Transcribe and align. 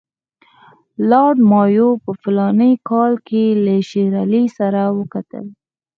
لارډ 1.09 1.37
مایو 1.51 1.89
په 2.03 2.11
فلاني 2.21 2.71
کال 2.89 3.13
کې 3.27 3.43
له 3.63 3.75
شېر 3.89 4.11
علي 4.23 4.43
سره 4.57 4.81
وکتل. 4.97 5.45